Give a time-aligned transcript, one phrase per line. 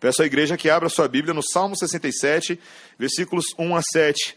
[0.00, 2.58] Peço à igreja que abra sua Bíblia no Salmo 67,
[2.98, 4.34] versículos 1 a 7.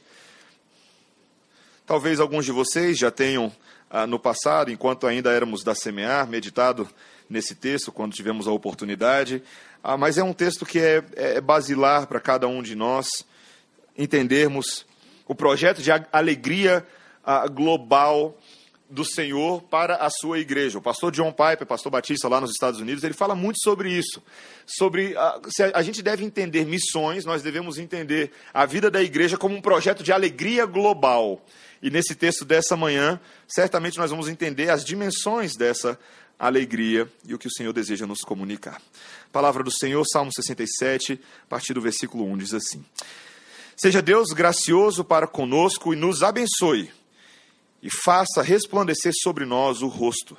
[1.86, 3.50] Talvez alguns de vocês já tenham,
[3.90, 6.86] ah, no passado, enquanto ainda éramos da Semear, meditado
[7.30, 9.42] nesse texto, quando tivemos a oportunidade.
[9.82, 13.26] Ah, mas é um texto que é, é basilar para cada um de nós
[13.98, 14.86] entendermos
[15.26, 16.86] o projeto de alegria
[17.24, 18.38] ah, global
[18.94, 20.78] do Senhor para a sua igreja.
[20.78, 24.22] O pastor John Piper, pastor batista lá nos Estados Unidos, ele fala muito sobre isso.
[24.66, 29.02] Sobre a, se a, a, gente deve entender missões, nós devemos entender a vida da
[29.02, 31.44] igreja como um projeto de alegria global.
[31.82, 36.00] E nesse texto dessa manhã, certamente nós vamos entender as dimensões dessa
[36.38, 38.80] alegria e o que o Senhor deseja nos comunicar.
[39.32, 42.86] Palavra do Senhor, Salmo 67, a partir do versículo 1 diz assim:
[43.76, 46.92] Seja Deus gracioso para conosco e nos abençoe
[47.84, 50.38] e faça resplandecer sobre nós o rosto,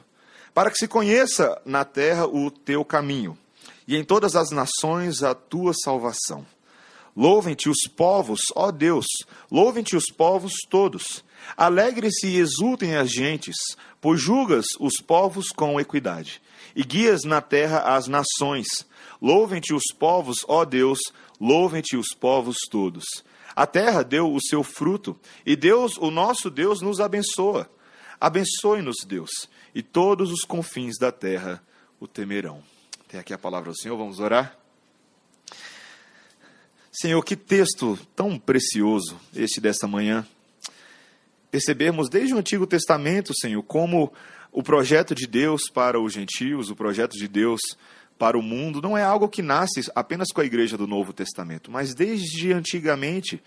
[0.54, 3.38] para que se conheça na terra o teu caminho,
[3.86, 6.46] e em todas as nações a tua salvação.
[7.14, 9.06] Louvem-te os povos, ó Deus,
[9.50, 11.22] louvem-te os povos todos.
[11.56, 13.56] Alegre-se e exultem as gentes,
[14.00, 16.40] pois julgas os povos com equidade,
[16.74, 18.66] e guias na terra as nações.
[19.20, 20.98] Louvem-te os povos, ó Deus,
[21.38, 23.04] louvem-te os povos todos.
[23.54, 27.70] A terra deu o seu fruto, e Deus, o nosso Deus, nos abençoa.
[28.20, 31.62] Abençoe-nos, Deus, e todos os confins da terra
[32.00, 32.62] o temerão.
[33.08, 34.58] Tem aqui a palavra do Senhor, vamos orar?
[36.92, 40.26] Senhor, que texto tão precioso este desta manhã.
[41.50, 44.12] Percebemos desde o Antigo Testamento, Senhor, como
[44.50, 47.93] o projeto de Deus para os gentios, o projeto de Deus para
[48.38, 51.94] o mundo não é algo que nasce apenas com a igreja do Novo Testamento, mas
[51.94, 53.42] desde antigamente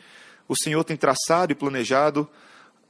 [0.48, 2.30] o Senhor tem traçado e planejado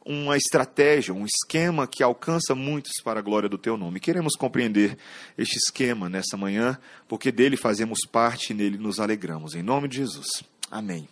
[0.05, 3.99] uma estratégia, um esquema que alcança muitos para a glória do teu nome.
[3.99, 4.97] Queremos compreender
[5.37, 6.77] este esquema nessa manhã,
[7.09, 9.53] porque dele fazemos parte e nele nos alegramos.
[9.53, 10.43] Em nome de Jesus.
[10.71, 11.09] Amém.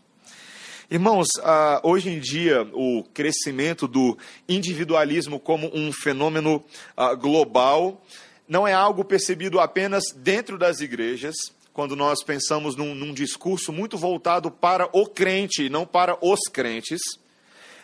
[0.89, 6.63] Irmãos, uh, hoje em dia, o crescimento do individualismo como um fenômeno
[6.95, 8.01] uh, global
[8.47, 11.35] não é algo percebido apenas dentro das igrejas,
[11.73, 16.41] quando nós pensamos num, num discurso muito voltado para o crente e não para os
[16.51, 17.01] crentes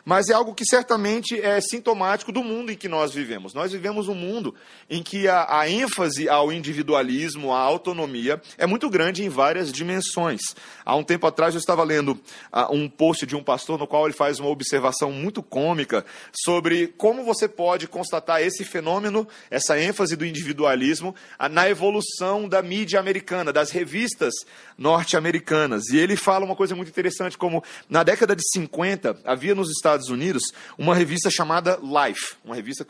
[0.05, 3.53] mas é algo que certamente é sintomático do mundo em que nós vivemos.
[3.53, 4.55] Nós vivemos um mundo
[4.89, 10.41] em que a, a ênfase ao individualismo, à autonomia, é muito grande em várias dimensões.
[10.85, 14.05] Há um tempo atrás eu estava lendo uh, um post de um pastor no qual
[14.05, 20.15] ele faz uma observação muito cômica sobre como você pode constatar esse fenômeno, essa ênfase
[20.15, 24.33] do individualismo, uh, na evolução da mídia americana, das revistas
[24.77, 25.89] norte-americanas.
[25.89, 29.90] E ele fala uma coisa muito interessante, como na década de 50 havia nos Estados
[29.91, 30.43] Estados Unidos
[30.77, 32.85] uma revista chamada Life, uma revista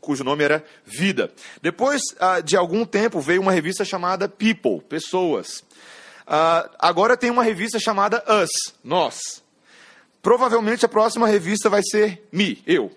[0.00, 1.30] cujo nome era Vida.
[1.60, 5.60] Depois uh, de algum tempo veio uma revista chamada People, Pessoas.
[6.26, 9.42] Uh, agora tem uma revista chamada Us, Nós.
[10.22, 12.90] Provavelmente a próxima revista vai ser Me, Eu.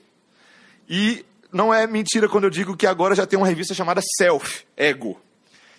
[0.88, 4.66] E não é mentira quando eu digo que agora já tem uma revista chamada Self,
[4.76, 5.20] Ego.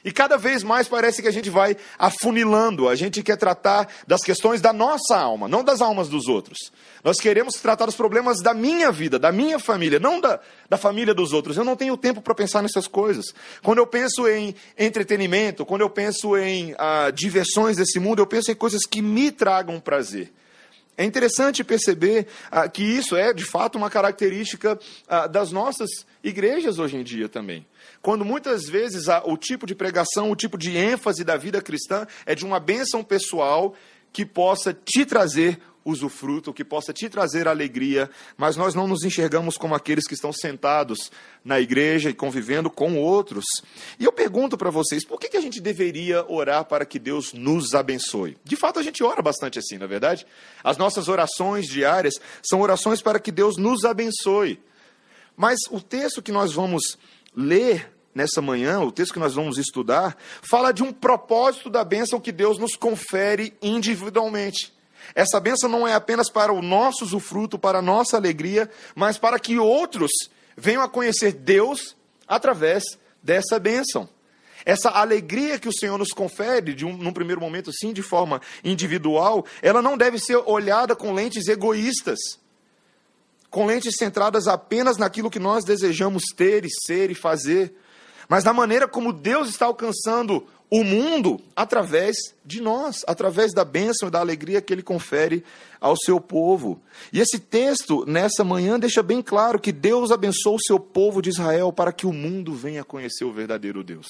[0.05, 4.23] E cada vez mais parece que a gente vai afunilando, a gente quer tratar das
[4.23, 6.59] questões da nossa alma, não das almas dos outros.
[7.05, 11.15] Nós queremos tratar dos problemas da minha vida, da minha família, não da, da família
[11.15, 11.57] dos outros.
[11.57, 13.27] Eu não tenho tempo para pensar nessas coisas.
[13.63, 18.51] Quando eu penso em entretenimento, quando eu penso em ah, diversões desse mundo, eu penso
[18.51, 20.33] em coisas que me tragam prazer.
[20.97, 25.89] É interessante perceber ah, que isso é, de fato, uma característica ah, das nossas
[26.23, 27.67] igrejas hoje em dia também.
[28.03, 32.07] Quando muitas vezes a, o tipo de pregação, o tipo de ênfase da vida cristã
[32.27, 33.75] é de uma bênção pessoal
[34.13, 39.57] que possa te trazer usufruto, que possa te trazer alegria, mas nós não nos enxergamos
[39.57, 41.11] como aqueles que estão sentados
[41.45, 43.45] na igreja e convivendo com outros.
[43.99, 47.33] E eu pergunto para vocês, por que, que a gente deveria orar para que Deus
[47.33, 48.37] nos abençoe?
[48.45, 50.27] De fato, a gente ora bastante assim, na é verdade?
[50.63, 54.61] As nossas orações diárias são orações para que Deus nos abençoe.
[55.37, 56.99] Mas o texto que nós vamos
[57.35, 62.21] ler nessa manhã, o texto que nós vamos estudar, fala de um propósito da bênção
[62.21, 64.73] que Deus nos confere individualmente.
[65.15, 69.39] Essa bênção não é apenas para o nosso usufruto, para a nossa alegria, mas para
[69.39, 70.11] que outros
[70.57, 71.97] venham a conhecer Deus
[72.27, 72.85] através
[73.23, 74.09] dessa bênção.
[74.65, 78.41] Essa alegria que o Senhor nos confere, de um, num primeiro momento, sim, de forma
[78.63, 82.19] individual, ela não deve ser olhada com lentes egoístas,
[83.51, 87.75] com lentes centradas apenas naquilo que nós desejamos ter e ser e fazer,
[88.29, 92.17] mas na maneira como Deus está alcançando o mundo através
[92.47, 95.45] de nós, através da bênção e da alegria que ele confere
[95.79, 96.81] ao seu povo.
[97.13, 101.29] E esse texto, nessa manhã, deixa bem claro que Deus abençoou o seu povo de
[101.29, 104.07] Israel para que o mundo venha conhecer o verdadeiro Deus.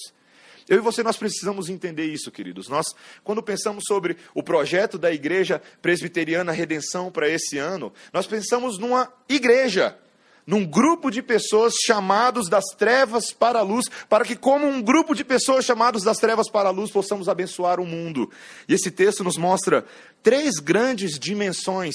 [0.69, 2.69] Eu e você, nós precisamos entender isso, queridos.
[2.69, 2.87] Nós,
[3.25, 9.13] quando pensamos sobre o projeto da Igreja Presbiteriana Redenção para esse ano, nós pensamos numa
[9.29, 9.99] igreja
[10.47, 15.15] num grupo de pessoas chamados das trevas para a luz, para que, como um grupo
[15.15, 18.31] de pessoas chamados das trevas para a luz, possamos abençoar o mundo.
[18.69, 19.85] E esse texto nos mostra
[20.23, 21.95] três grandes dimensões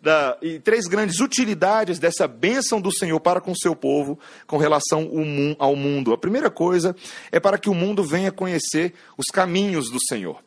[0.00, 4.58] da, e três grandes utilidades dessa bênção do Senhor para com o seu povo com
[4.58, 5.10] relação
[5.58, 6.12] ao mundo.
[6.12, 6.94] A primeira coisa
[7.32, 10.42] é para que o mundo venha conhecer os caminhos do Senhor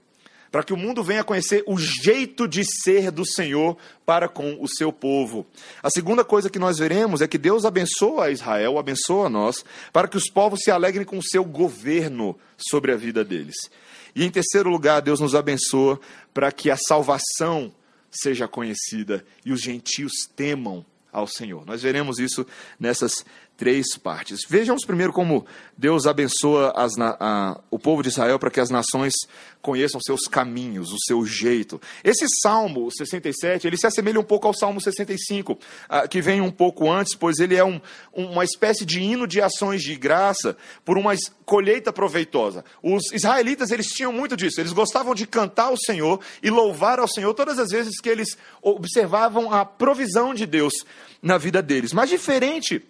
[0.57, 4.67] para que o mundo venha conhecer o jeito de ser do Senhor para com o
[4.67, 5.45] seu povo.
[5.83, 9.63] A segunda coisa que nós veremos é que Deus abençoa Israel, abençoa nós,
[9.93, 13.55] para que os povos se alegrem com o seu governo sobre a vida deles.
[14.15, 15.99] E em terceiro lugar, Deus nos abençoa
[16.33, 17.71] para que a salvação
[18.09, 21.67] seja conhecida e os gentios temam ao Senhor.
[21.67, 22.47] Nós veremos isso
[22.79, 23.23] nessas
[23.57, 24.41] três partes.
[24.47, 25.45] Vejamos primeiro como
[25.75, 26.73] Deus abençoa
[27.19, 29.13] a, o povo de Israel para que as nações
[29.61, 31.81] conheçam seus caminhos, o seu jeito.
[32.03, 35.57] Esse Salmo 67, ele se assemelha um pouco ao Salmo 65,
[35.89, 37.81] ah, que vem um pouco antes, pois ele é um,
[38.13, 40.55] uma espécie de hino de ações de graça
[40.85, 42.63] por uma colheita proveitosa.
[42.81, 47.07] Os israelitas, eles tinham muito disso, eles gostavam de cantar ao Senhor e louvar ao
[47.07, 50.73] Senhor todas as vezes que eles observavam a provisão de Deus
[51.21, 51.91] na vida deles.
[51.91, 52.85] Mas diferente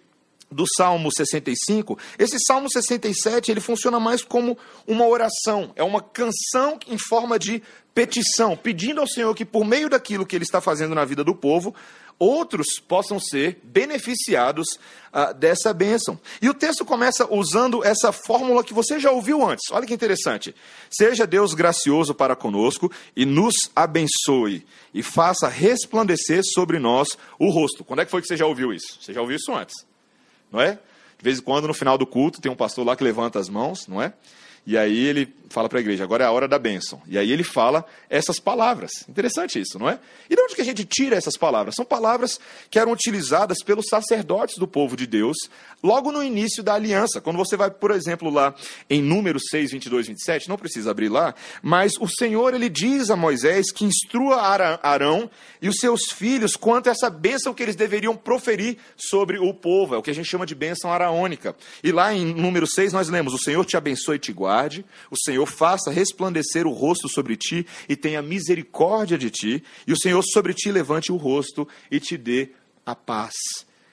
[0.50, 4.56] do Salmo 65, esse Salmo 67 ele funciona mais como
[4.86, 7.62] uma oração, é uma canção em forma de
[7.94, 11.34] petição, pedindo ao Senhor que por meio daquilo que ele está fazendo na vida do
[11.34, 11.74] povo,
[12.18, 14.78] outros possam ser beneficiados
[15.12, 16.18] ah, dessa bênção.
[16.42, 19.70] E o texto começa usando essa fórmula que você já ouviu antes.
[19.70, 20.54] Olha que interessante.
[20.90, 27.08] Seja Deus gracioso para conosco e nos abençoe e faça resplandecer sobre nós
[27.38, 27.84] o rosto.
[27.84, 28.98] Quando é que foi que você já ouviu isso?
[29.00, 29.74] Você já ouviu isso antes?
[30.52, 30.72] Não é?
[30.72, 33.48] De vez em quando, no final do culto, tem um pastor lá que levanta as
[33.48, 34.12] mãos, não é?
[34.68, 37.00] E aí ele fala para a igreja, agora é a hora da bênção.
[37.08, 38.90] E aí ele fala essas palavras.
[39.08, 39.98] Interessante isso, não é?
[40.28, 41.74] E de onde que a gente tira essas palavras?
[41.74, 42.38] São palavras
[42.70, 45.36] que eram utilizadas pelos sacerdotes do povo de Deus
[45.82, 47.20] logo no início da aliança.
[47.20, 48.54] Quando você vai, por exemplo, lá
[48.90, 53.16] em Números 6, 22, 27, não precisa abrir lá, mas o Senhor ele diz a
[53.16, 54.36] Moisés que instrua
[54.82, 55.30] Arão
[55.62, 59.94] e os seus filhos quanto a essa bênção que eles deveriam proferir sobre o povo.
[59.94, 61.56] É o que a gente chama de bênção araônica.
[61.82, 64.32] E lá em Números 6 nós lemos: O Senhor te abençoe e te
[65.10, 69.98] o Senhor faça resplandecer o rosto sobre ti e tenha misericórdia de ti, e o
[69.98, 72.50] Senhor sobre ti levante o rosto e te dê
[72.84, 73.34] a paz.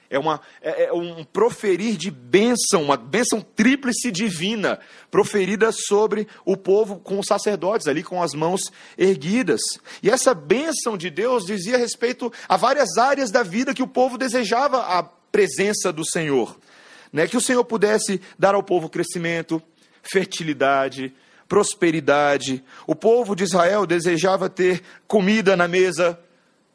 [0.08, 4.78] É, uma, é, é um proferir de bênção, uma bênção tríplice divina,
[5.10, 9.60] proferida sobre o povo com os sacerdotes ali com as mãos erguidas.
[10.02, 14.16] E essa bênção de Deus dizia respeito a várias áreas da vida que o povo
[14.16, 16.56] desejava a presença do Senhor.
[17.12, 17.26] Né?
[17.26, 19.60] Que o Senhor pudesse dar ao povo crescimento,
[20.10, 21.14] fertilidade,
[21.48, 22.62] prosperidade.
[22.86, 26.18] O povo de Israel desejava ter comida na mesa,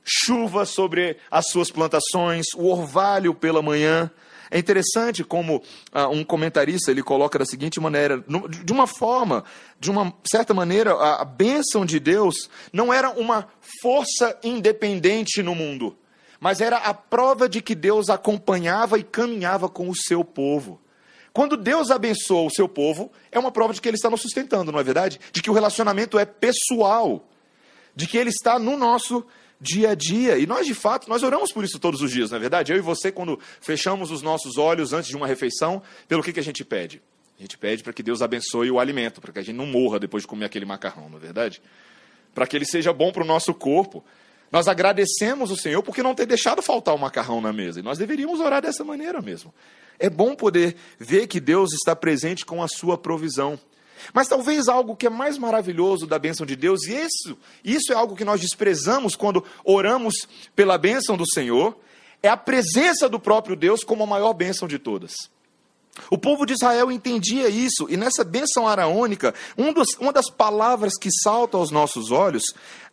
[0.03, 4.09] chuva sobre as suas plantações, o orvalho pela manhã.
[4.49, 5.63] É interessante como
[5.93, 8.21] ah, um comentarista ele coloca da seguinte maneira,
[8.65, 9.45] de uma forma,
[9.79, 13.47] de uma certa maneira, a, a bênção de Deus não era uma
[13.81, 15.97] força independente no mundo,
[16.37, 20.81] mas era a prova de que Deus acompanhava e caminhava com o seu povo.
[21.33, 24.71] Quando Deus abençoa o seu povo, é uma prova de que ele está nos sustentando,
[24.71, 25.19] não é verdade?
[25.31, 27.25] De que o relacionamento é pessoal,
[27.95, 29.25] de que ele está no nosso
[29.59, 30.38] dia a dia.
[30.38, 32.73] E nós, de fato, nós oramos por isso todos os dias, não é verdade?
[32.73, 36.39] Eu e você, quando fechamos os nossos olhos antes de uma refeição, pelo que, que
[36.39, 37.01] a gente pede?
[37.38, 40.00] A gente pede para que Deus abençoe o alimento, para que a gente não morra
[40.00, 41.61] depois de comer aquele macarrão, não é verdade?
[42.35, 44.03] Para que ele seja bom para o nosso corpo.
[44.51, 47.79] Nós agradecemos o Senhor porque não ter deixado faltar o macarrão na mesa.
[47.79, 49.53] E nós deveríamos orar dessa maneira mesmo.
[49.98, 53.58] É bom poder ver que Deus está presente com a sua provisão.
[54.13, 57.96] Mas talvez algo que é mais maravilhoso da bênção de Deus, e isso, isso é
[57.96, 61.77] algo que nós desprezamos quando oramos pela bênção do Senhor,
[62.22, 65.13] é a presença do próprio Deus como a maior bênção de todas.
[66.10, 70.98] O povo de Israel entendia isso, e nessa bênção araônica, um dos, uma das palavras
[70.98, 72.43] que salta aos nossos olhos,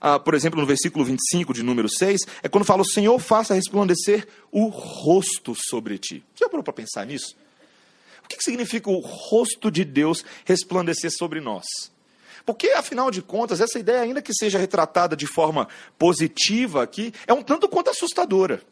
[0.01, 3.55] ah, por exemplo, no versículo 25 de número 6, é quando fala: O Senhor faça
[3.55, 6.25] resplandecer o rosto sobre ti.
[6.35, 7.37] Você já parou para pensar nisso?
[8.25, 11.65] O que significa o rosto de Deus resplandecer sobre nós?
[12.45, 17.33] Porque, afinal de contas, essa ideia, ainda que seja retratada de forma positiva aqui, é
[17.33, 18.63] um tanto quanto assustadora.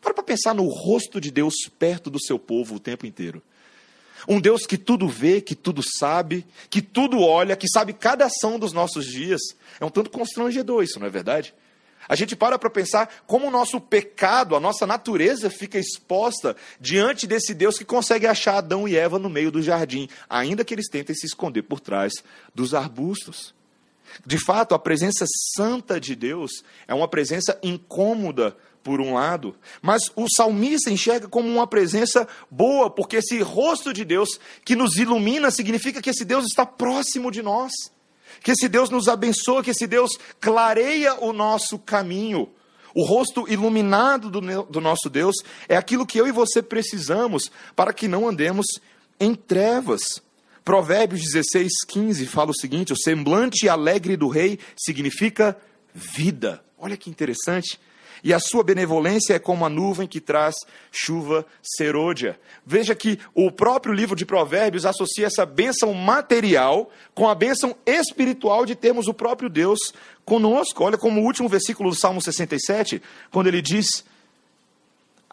[0.00, 3.42] Para para pensar no rosto de Deus perto do seu povo o tempo inteiro.
[4.28, 8.58] Um Deus que tudo vê, que tudo sabe, que tudo olha, que sabe cada ação
[8.58, 9.40] dos nossos dias.
[9.80, 11.54] É um tanto constrangedor isso, não é verdade?
[12.08, 17.26] A gente para para pensar como o nosso pecado, a nossa natureza fica exposta diante
[17.26, 20.88] desse Deus que consegue achar Adão e Eva no meio do jardim, ainda que eles
[20.88, 22.12] tentem se esconder por trás
[22.54, 23.54] dos arbustos.
[24.26, 25.24] De fato, a presença
[25.56, 31.48] santa de Deus é uma presença incômoda por um lado, mas o salmista enxerga como
[31.48, 36.44] uma presença boa, porque esse rosto de Deus que nos ilumina significa que esse Deus
[36.46, 37.72] está próximo de nós,
[38.42, 40.10] que esse Deus nos abençoa, que esse Deus
[40.40, 42.48] clareia o nosso caminho.
[42.94, 45.36] O rosto iluminado do, do nosso Deus
[45.68, 48.66] é aquilo que eu e você precisamos para que não andemos
[49.18, 50.02] em trevas.
[50.64, 55.56] Provérbios 16, 15 fala o seguinte: o semblante alegre do rei significa
[55.94, 56.62] vida.
[56.78, 57.80] Olha que interessante
[58.22, 60.54] e a sua benevolência é como a nuvem que traz
[60.90, 62.38] chuva serôdia.
[62.64, 68.64] Veja que o próprio livro de Provérbios associa essa bênção material com a bênção espiritual
[68.64, 69.78] de termos o próprio Deus
[70.24, 70.84] conosco.
[70.84, 74.04] Olha como o último versículo do Salmo 67, quando ele diz,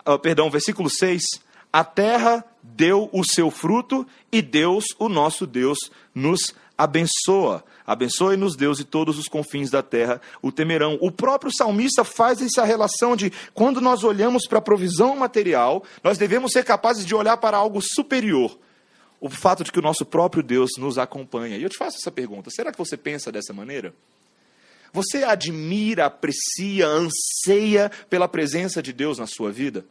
[0.07, 1.24] uh, perdão, versículo 6,
[1.71, 5.77] a terra deu o seu fruto e Deus, o nosso Deus,
[6.13, 7.63] nos abençoa.
[7.89, 11.00] Abençoe-nos, Deus, e todos os confins da terra o temerão.
[11.01, 16.15] O próprio salmista faz essa relação de quando nós olhamos para a provisão material, nós
[16.15, 18.55] devemos ser capazes de olhar para algo superior.
[19.19, 21.58] O fato de que o nosso próprio Deus nos acompanha.
[21.58, 23.91] E eu te faço essa pergunta: será que você pensa dessa maneira?
[24.93, 29.84] Você admira, aprecia, anseia pela presença de Deus na sua vida?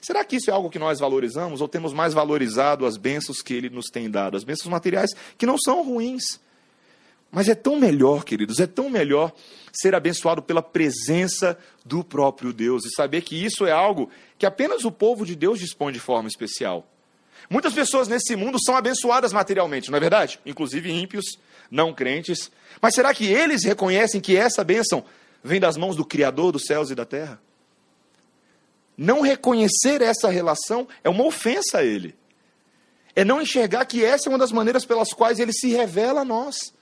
[0.00, 3.52] Será que isso é algo que nós valorizamos ou temos mais valorizado as bênçãos que
[3.52, 4.36] Ele nos tem dado?
[4.36, 6.38] As bênçãos materiais que não são ruins,
[7.30, 9.32] mas é tão melhor, queridos, é tão melhor
[9.72, 14.84] ser abençoado pela presença do próprio Deus e saber que isso é algo que apenas
[14.84, 16.86] o povo de Deus dispõe de forma especial.
[17.48, 20.40] Muitas pessoas nesse mundo são abençoadas materialmente, não é verdade?
[20.44, 21.24] Inclusive ímpios,
[21.70, 22.50] não crentes.
[22.82, 25.04] Mas será que eles reconhecem que essa bênção
[25.42, 27.40] vem das mãos do Criador dos céus e da terra?
[28.96, 32.14] Não reconhecer essa relação é uma ofensa a Ele.
[33.14, 36.24] É não enxergar que essa é uma das maneiras pelas quais Ele se revela a
[36.24, 36.72] nós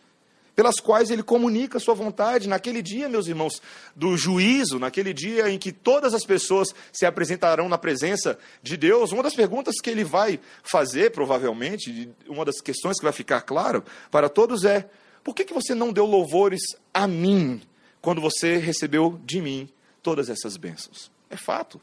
[0.59, 2.49] pelas quais ele comunica sua vontade.
[2.49, 3.63] Naquele dia, meus irmãos,
[3.95, 9.13] do juízo, naquele dia em que todas as pessoas se apresentarão na presença de Deus,
[9.13, 13.85] uma das perguntas que ele vai fazer, provavelmente, uma das questões que vai ficar claro
[14.11, 14.91] para todos é:
[15.23, 16.63] por que, que você não deu louvores
[16.93, 17.63] a mim
[18.03, 19.69] quando você recebeu de mim
[20.03, 21.09] todas essas bênçãos?
[21.31, 21.81] É fato.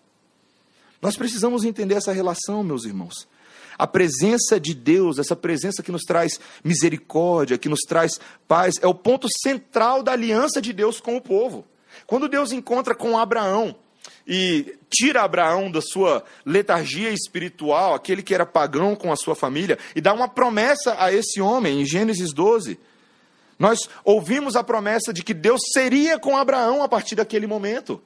[1.02, 3.26] Nós precisamos entender essa relação, meus irmãos.
[3.78, 8.88] A presença de Deus, essa presença que nos traz misericórdia, que nos traz paz, é
[8.88, 11.66] o ponto central da aliança de Deus com o povo.
[12.08, 13.76] Quando Deus encontra com Abraão
[14.28, 19.78] e tira Abraão da sua letargia espiritual, aquele que era pagão com a sua família,
[19.96, 22.80] e dá uma promessa a esse homem, em Gênesis 12.
[23.58, 28.02] Nós ouvimos a promessa de que Deus seria com Abraão a partir daquele momento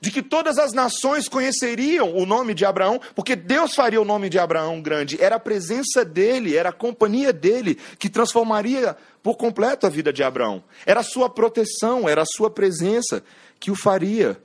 [0.00, 4.28] de que todas as nações conheceriam o nome de Abraão, porque Deus faria o nome
[4.28, 5.22] de Abraão grande.
[5.22, 10.22] Era a presença dele, era a companhia dele que transformaria por completo a vida de
[10.22, 10.62] Abraão.
[10.84, 13.22] Era a sua proteção, era a sua presença
[13.58, 14.40] que o faria.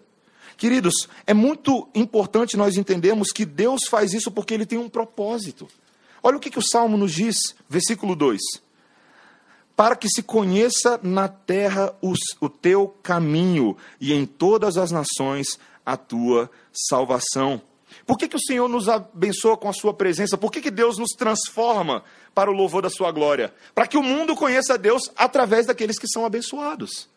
[0.58, 5.67] Queridos, é muito importante nós entendermos que Deus faz isso porque ele tem um propósito.
[6.22, 7.38] Olha o que, que o Salmo nos diz,
[7.69, 8.39] versículo 2
[9.79, 15.57] para que se conheça na terra os, o teu caminho e em todas as nações
[15.86, 17.62] a tua salvação.
[18.05, 20.38] Por que, que o Senhor nos abençoa com a sua presença?
[20.38, 22.03] Por que, que Deus nos transforma
[22.36, 23.53] para o louvor da sua glória?
[23.74, 27.07] Para que o mundo conheça Deus através daqueles que são abençoados.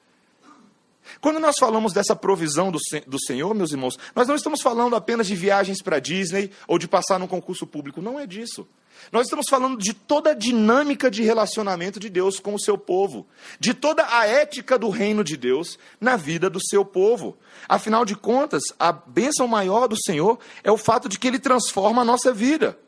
[1.20, 5.26] Quando nós falamos dessa provisão do, do Senhor, meus irmãos, nós não estamos falando apenas
[5.26, 8.66] de viagens para Disney ou de passar num concurso público, não é disso.
[9.10, 13.26] Nós estamos falando de toda a dinâmica de relacionamento de Deus com o seu povo,
[13.58, 17.36] de toda a ética do reino de Deus na vida do seu povo.
[17.68, 22.02] Afinal de contas, a bênção maior do Senhor é o fato de que ele transforma
[22.02, 22.78] a nossa vida.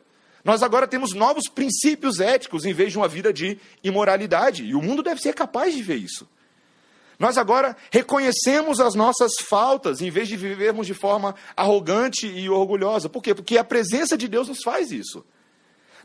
[0.43, 4.81] Nós agora temos novos princípios éticos em vez de uma vida de imoralidade, e o
[4.81, 6.27] mundo deve ser capaz de ver isso.
[7.17, 13.07] Nós agora reconhecemos as nossas faltas em vez de vivermos de forma arrogante e orgulhosa.
[13.07, 13.33] Por quê?
[13.33, 15.25] Porque a presença de Deus nos faz isso.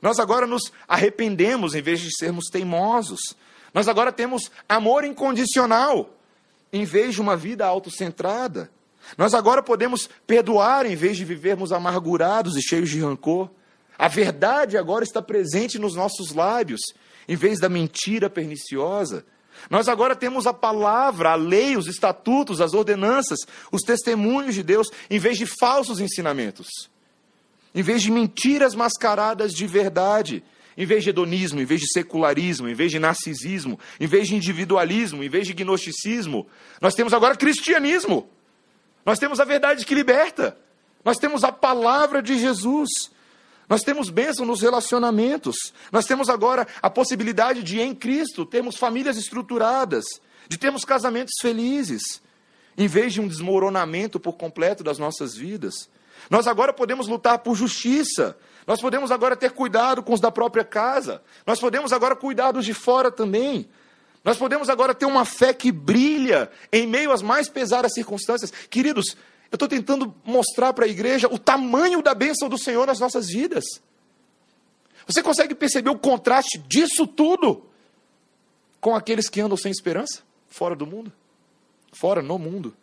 [0.01, 3.21] Nós agora nos arrependemos em vez de sermos teimosos.
[3.75, 6.11] Nós agora temos amor incondicional
[6.73, 8.71] em vez de uma vida autocentrada.
[9.19, 13.51] Nós agora podemos perdoar em vez de vivermos amargurados e cheios de rancor.
[13.99, 16.81] A verdade agora está presente nos nossos lábios,
[17.29, 19.25] em vez da mentira perniciosa.
[19.69, 23.39] Nós agora temos a palavra, a lei, os estatutos, as ordenanças,
[23.71, 26.69] os testemunhos de Deus, em vez de falsos ensinamentos
[27.75, 30.43] em vez de mentiras mascaradas de verdade.
[30.77, 34.35] Em vez de hedonismo, em vez de secularismo, em vez de narcisismo, em vez de
[34.35, 36.47] individualismo, em vez de gnosticismo,
[36.81, 38.29] nós temos agora cristianismo.
[39.05, 40.57] Nós temos a verdade que liberta.
[41.05, 42.89] Nós temos a palavra de Jesus.
[43.71, 45.73] Nós temos bênção nos relacionamentos.
[45.93, 50.05] Nós temos agora a possibilidade de, em Cristo, termos famílias estruturadas,
[50.49, 52.21] de termos casamentos felizes,
[52.77, 55.89] em vez de um desmoronamento por completo das nossas vidas.
[56.29, 58.37] Nós agora podemos lutar por justiça.
[58.67, 61.23] Nós podemos agora ter cuidado com os da própria casa.
[61.47, 63.69] Nós podemos agora cuidar dos de fora também.
[64.25, 68.53] Nós podemos agora ter uma fé que brilha em meio às mais pesadas circunstâncias.
[68.69, 69.17] Queridos,
[69.51, 73.27] eu estou tentando mostrar para a igreja o tamanho da bênção do Senhor nas nossas
[73.27, 73.65] vidas.
[75.07, 77.67] Você consegue perceber o contraste disso tudo
[78.81, 81.13] com aqueles que andam sem esperança, fora do mundo?
[81.93, 82.77] Fora no mundo.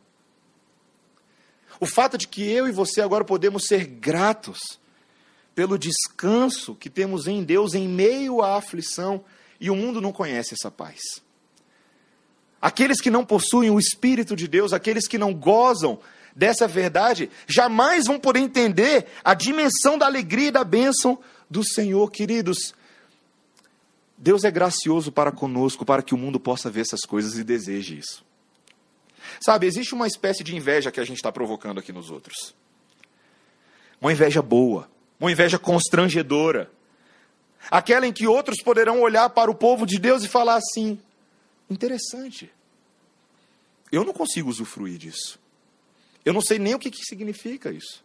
[1.80, 4.60] O fato de que eu e você agora podemos ser gratos
[5.56, 9.24] pelo descanso que temos em Deus em meio à aflição,
[9.60, 11.00] e o mundo não conhece essa paz.
[12.62, 16.00] Aqueles que não possuem o Espírito de Deus, aqueles que não gozam
[16.38, 21.18] dessa verdade, jamais vão poder entender a dimensão da alegria e da bênção
[21.50, 22.76] do Senhor, queridos.
[24.16, 27.98] Deus é gracioso para conosco, para que o mundo possa ver essas coisas e deseje
[27.98, 28.24] isso.
[29.42, 32.54] Sabe, existe uma espécie de inveja que a gente está provocando aqui nos outros.
[34.00, 34.88] Uma inveja boa,
[35.20, 36.72] uma inveja constrangedora.
[37.72, 41.00] Aquela em que outros poderão olhar para o povo de Deus e falar assim:
[41.68, 42.52] interessante.
[43.92, 45.40] Eu não consigo usufruir disso.
[46.28, 48.04] Eu não sei nem o que, que significa isso.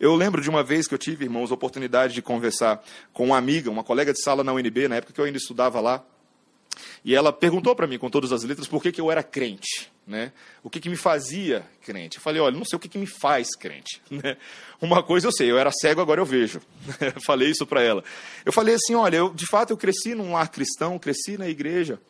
[0.00, 3.38] Eu lembro de uma vez que eu tive, irmãos, a oportunidade de conversar com uma
[3.38, 6.04] amiga, uma colega de sala na UNB, na época que eu ainda estudava lá.
[7.04, 9.88] E ela perguntou para mim, com todas as letras, por que, que eu era crente.
[10.04, 10.32] Né?
[10.64, 12.16] O que, que me fazia crente?
[12.16, 14.02] Eu falei, olha, não sei o que, que me faz crente.
[14.10, 14.36] Né?
[14.80, 16.60] Uma coisa eu sei, eu era cego, agora eu vejo.
[17.24, 18.02] falei isso para ela.
[18.44, 22.00] Eu falei assim, olha, eu, de fato eu cresci num lar cristão, cresci na igreja.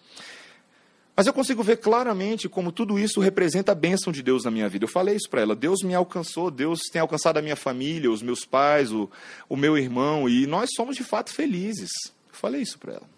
[1.15, 4.69] Mas eu consigo ver claramente como tudo isso representa a bênção de Deus na minha
[4.69, 4.85] vida.
[4.85, 5.55] Eu falei isso para ela.
[5.55, 9.11] Deus me alcançou, Deus tem alcançado a minha família, os meus pais, o,
[9.49, 11.91] o meu irmão, e nós somos de fato felizes.
[12.07, 13.11] Eu falei isso para ela.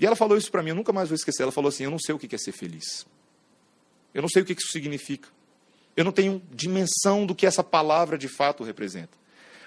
[0.00, 1.42] E ela falou isso para mim, eu nunca mais vou esquecer.
[1.42, 3.06] Ela falou assim: Eu não sei o que é ser feliz.
[4.14, 5.28] Eu não sei o que isso significa.
[5.94, 9.21] Eu não tenho dimensão do que essa palavra de fato representa.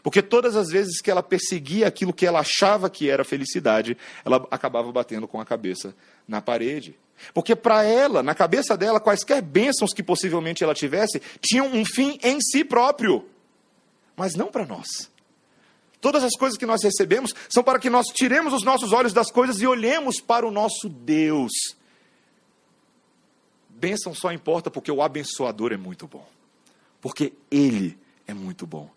[0.06, 4.48] Porque todas as vezes que ela perseguia aquilo que ela achava que era felicidade, ela
[4.52, 5.96] acabava batendo com a cabeça
[6.28, 6.96] na parede.
[7.34, 12.20] Porque para ela, na cabeça dela, quaisquer bênçãos que possivelmente ela tivesse, tinham um fim
[12.22, 13.28] em si próprio.
[14.16, 15.10] Mas não para nós.
[16.00, 19.32] Todas as coisas que nós recebemos são para que nós tiremos os nossos olhos das
[19.32, 21.52] coisas e olhemos para o nosso Deus.
[23.70, 26.28] Bênção só importa porque o abençoador é muito bom.
[27.02, 28.94] Porque Ele é muito bom.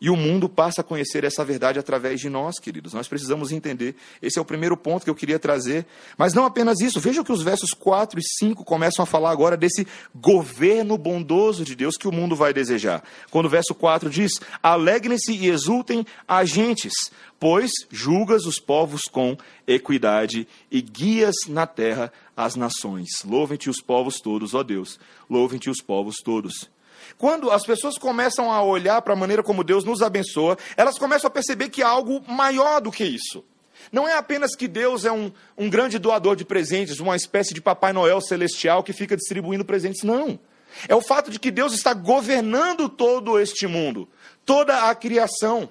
[0.00, 2.92] E o mundo passa a conhecer essa verdade através de nós, queridos.
[2.92, 3.96] Nós precisamos entender.
[4.22, 5.84] Esse é o primeiro ponto que eu queria trazer.
[6.16, 7.00] Mas não apenas isso.
[7.00, 11.74] Veja que os versos 4 e 5 começam a falar agora desse governo bondoso de
[11.74, 13.02] Deus que o mundo vai desejar.
[13.30, 14.32] Quando o verso 4 diz:
[14.62, 16.92] Alegrem-se e exultem agentes,
[17.40, 23.08] pois julgas os povos com equidade e guias na terra as nações.
[23.24, 25.00] Louvem-te os povos todos, ó Deus.
[25.28, 26.70] Louvem-te os povos todos.
[27.16, 31.28] Quando as pessoas começam a olhar para a maneira como Deus nos abençoa, elas começam
[31.28, 33.44] a perceber que há algo maior do que isso.
[33.90, 37.60] Não é apenas que Deus é um, um grande doador de presentes, uma espécie de
[37.60, 40.38] Papai Noel celestial que fica distribuindo presentes, não.
[40.86, 44.08] É o fato de que Deus está governando todo este mundo,
[44.44, 45.70] toda a criação.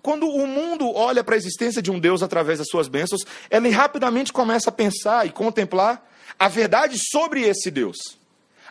[0.00, 3.68] Quando o mundo olha para a existência de um Deus através das suas bênçãos, ele
[3.68, 6.06] rapidamente começa a pensar e contemplar
[6.38, 8.17] a verdade sobre esse Deus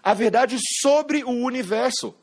[0.04, 2.14] a verdade sobre o universo.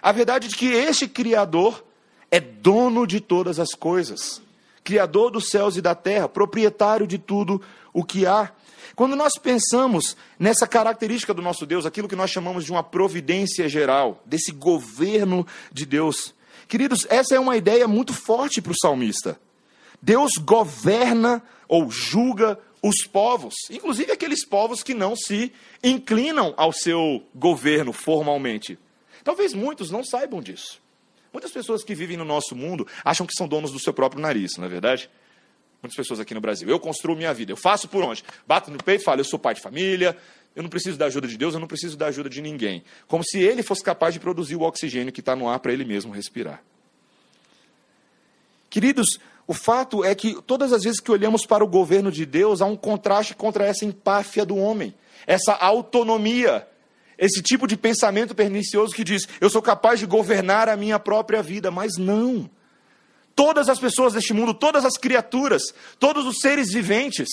[0.00, 1.84] A verdade de que este Criador
[2.30, 4.42] é dono de todas as coisas,
[4.82, 8.50] Criador dos céus e da terra, proprietário de tudo o que há.
[8.96, 13.68] Quando nós pensamos nessa característica do nosso Deus, aquilo que nós chamamos de uma providência
[13.68, 16.34] geral, desse governo de Deus,
[16.66, 19.38] queridos, essa é uma ideia muito forte para o salmista.
[20.00, 27.24] Deus governa ou julga os povos, inclusive aqueles povos que não se inclinam ao seu
[27.34, 28.76] governo formalmente.
[29.22, 30.82] Talvez muitos não saibam disso.
[31.32, 34.56] Muitas pessoas que vivem no nosso mundo acham que são donos do seu próprio nariz,
[34.56, 35.08] não é verdade?
[35.80, 36.68] Muitas pessoas aqui no Brasil.
[36.68, 38.24] Eu construo minha vida, eu faço por onde?
[38.46, 40.16] Bato no peito e falo, eu sou pai de família,
[40.54, 42.84] eu não preciso da ajuda de Deus, eu não preciso da ajuda de ninguém.
[43.06, 45.84] Como se ele fosse capaz de produzir o oxigênio que está no ar para ele
[45.84, 46.62] mesmo respirar.
[48.68, 52.62] Queridos, o fato é que todas as vezes que olhamos para o governo de Deus,
[52.62, 54.94] há um contraste contra essa empáfia do homem,
[55.26, 56.66] essa autonomia,
[57.18, 61.42] esse tipo de pensamento pernicioso que diz: eu sou capaz de governar a minha própria
[61.42, 62.48] vida, mas não.
[63.34, 65.62] Todas as pessoas deste mundo, todas as criaturas,
[65.98, 67.28] todos os seres viventes,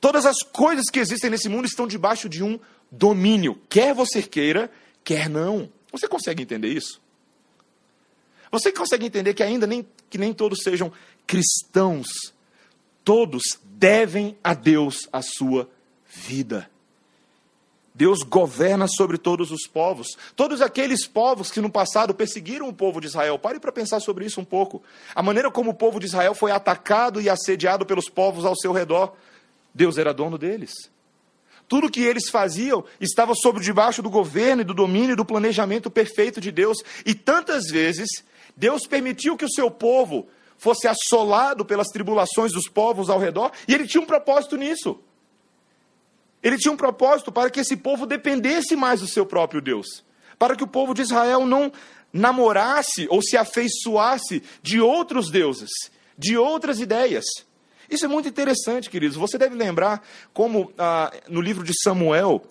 [0.00, 2.58] todas as coisas que existem nesse mundo estão debaixo de um
[2.90, 4.70] domínio, quer você queira,
[5.02, 5.70] quer não.
[5.90, 7.00] Você consegue entender isso?
[8.50, 10.92] Você consegue entender que ainda nem que nem todos sejam
[11.26, 12.08] cristãos,
[13.04, 15.70] todos devem a Deus a sua
[16.06, 16.68] vida.
[17.94, 20.16] Deus governa sobre todos os povos.
[20.34, 23.38] Todos aqueles povos que no passado perseguiram o povo de Israel.
[23.38, 24.82] Pare para pensar sobre isso um pouco.
[25.14, 28.72] A maneira como o povo de Israel foi atacado e assediado pelos povos ao seu
[28.72, 29.14] redor.
[29.74, 30.72] Deus era dono deles.
[31.68, 35.90] Tudo que eles faziam estava sob debaixo do governo e do domínio e do planejamento
[35.90, 36.78] perfeito de Deus.
[37.04, 38.08] E tantas vezes
[38.56, 43.74] Deus permitiu que o seu povo fosse assolado pelas tribulações dos povos ao redor, e
[43.74, 45.00] ele tinha um propósito nisso.
[46.42, 50.04] Ele tinha um propósito para que esse povo dependesse mais do seu próprio Deus,
[50.38, 51.72] para que o povo de Israel não
[52.12, 55.70] namorasse ou se afeiçoasse de outros deuses,
[56.16, 57.24] de outras ideias.
[57.88, 59.16] Isso é muito interessante, queridos.
[59.16, 62.42] Você deve lembrar como ah, no livro de Samuel,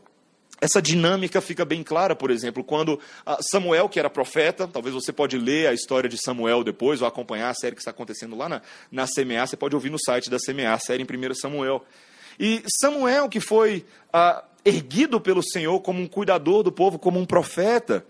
[0.61, 5.13] essa dinâmica fica bem clara, por exemplo, quando ah, Samuel, que era profeta, talvez você
[5.13, 8.49] pode ler a história de Samuel depois, ou acompanhar a série que está acontecendo lá
[8.49, 11.83] na, na CMA, você pode ouvir no site da CMA, a série em 1 Samuel.
[12.39, 17.25] E Samuel, que foi ah, erguido pelo Senhor como um cuidador do povo, como um
[17.25, 18.05] profeta,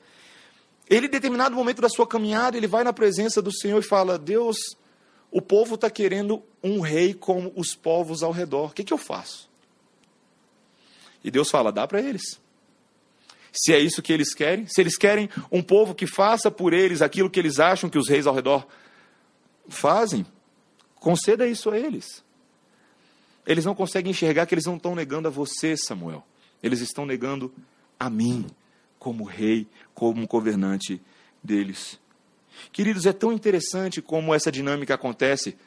[0.89, 4.17] ele, em determinado momento da sua caminhada, ele vai na presença do Senhor e fala:
[4.17, 4.57] Deus,
[5.31, 8.97] o povo está querendo um rei como os povos ao redor, o que, que eu
[8.97, 9.48] faço?
[11.23, 12.39] E Deus fala: dá para eles.
[13.51, 17.01] Se é isso que eles querem, se eles querem um povo que faça por eles
[17.01, 18.67] aquilo que eles acham que os reis ao redor
[19.67, 20.25] fazem,
[20.95, 22.23] conceda isso a eles.
[23.45, 26.23] Eles não conseguem enxergar que eles não estão negando a você, Samuel.
[26.62, 27.51] Eles estão negando
[27.99, 28.45] a mim,
[28.99, 31.01] como rei, como governante
[31.43, 31.99] deles.
[32.71, 35.58] Queridos, é tão interessante como essa dinâmica acontece.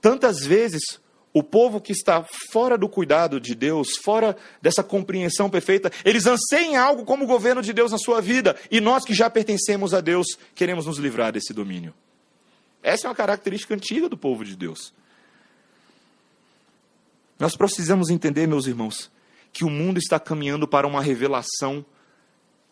[0.00, 1.00] Tantas vezes
[1.34, 6.80] o povo que está fora do cuidado de Deus, fora dessa compreensão perfeita, eles anseiam
[6.80, 10.00] algo como o governo de Deus na sua vida, e nós que já pertencemos a
[10.00, 11.92] Deus, queremos nos livrar desse domínio.
[12.80, 14.94] Essa é uma característica antiga do povo de Deus.
[17.36, 19.10] Nós precisamos entender, meus irmãos,
[19.52, 21.84] que o mundo está caminhando para uma revelação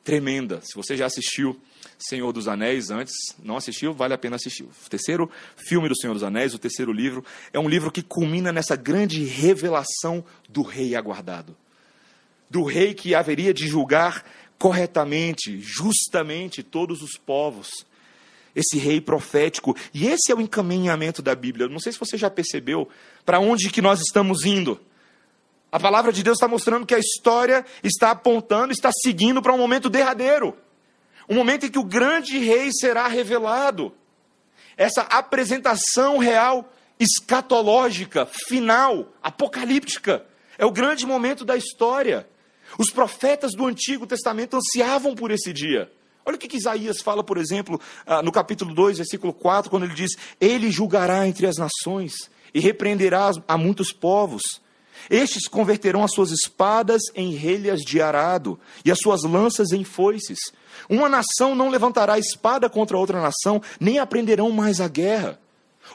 [0.05, 0.61] tremenda.
[0.63, 1.59] Se você já assistiu
[1.99, 4.65] Senhor dos Anéis antes, não assistiu, vale a pena assistir.
[4.65, 8.53] O terceiro filme do Senhor dos Anéis, o terceiro livro, é um livro que culmina
[8.53, 11.57] nessa grande revelação do rei aguardado.
[12.51, 14.25] Do rei que haveria de julgar
[14.59, 17.71] corretamente, justamente todos os povos
[18.55, 19.77] esse rei profético.
[19.93, 21.69] E esse é o encaminhamento da Bíblia.
[21.69, 22.89] Não sei se você já percebeu
[23.25, 24.81] para onde que nós estamos indo.
[25.73, 29.59] A palavra de Deus está mostrando que a história está apontando, está seguindo para um
[29.59, 30.55] momento derradeiro.
[31.27, 33.91] Um momento em que o grande rei será revelado.
[34.77, 40.27] Essa apresentação real, escatológica, final, apocalíptica,
[40.59, 42.29] é o grande momento da história.
[42.77, 45.91] Os profetas do Antigo Testamento ansiavam por esse dia.
[46.25, 49.85] Olha o que, que Isaías fala, por exemplo, ah, no capítulo 2, versículo 4, quando
[49.85, 52.13] ele diz: Ele julgará entre as nações
[52.53, 54.43] e repreenderá a muitos povos.
[55.11, 60.39] Estes converterão as suas espadas em relhas de arado e as suas lanças em foices.
[60.89, 65.39] Uma nação não levantará espada contra outra nação, nem aprenderão mais a guerra.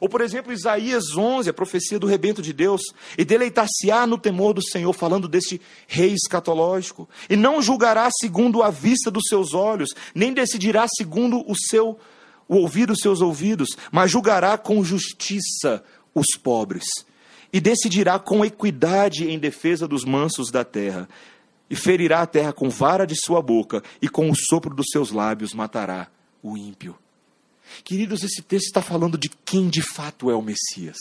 [0.01, 2.81] Ou, por exemplo, Isaías 11, a profecia do rebento de Deus,
[3.17, 8.69] e deleitar-se-á no temor do Senhor, falando deste rei escatológico, e não julgará segundo a
[8.69, 11.97] vista dos seus olhos, nem decidirá segundo o seu
[12.47, 15.83] o ouvir dos seus ouvidos, mas julgará com justiça
[16.15, 16.85] os pobres,
[17.51, 21.07] e decidirá com equidade em defesa dos mansos da terra,
[21.69, 25.11] e ferirá a terra com vara de sua boca, e com o sopro dos seus
[25.11, 26.07] lábios matará
[26.41, 26.97] o ímpio.
[27.83, 30.97] Queridos, esse texto está falando de quem de fato é o Messias,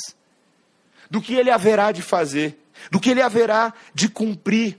[1.10, 2.58] do que ele haverá de fazer,
[2.90, 4.78] do que ele haverá de cumprir.